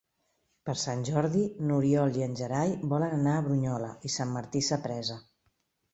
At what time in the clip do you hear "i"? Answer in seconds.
2.21-2.25, 4.11-4.15